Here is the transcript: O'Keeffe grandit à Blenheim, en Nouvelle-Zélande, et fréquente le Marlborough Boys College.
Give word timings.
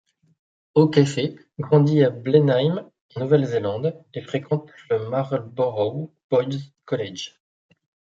O'Keeffe 0.73 1.35
grandit 1.59 2.03
à 2.03 2.09
Blenheim, 2.09 2.89
en 3.15 3.19
Nouvelle-Zélande, 3.19 4.03
et 4.15 4.21
fréquente 4.23 4.71
le 4.89 5.07
Marlborough 5.09 6.09
Boys 6.31 6.57
College. 6.85 7.39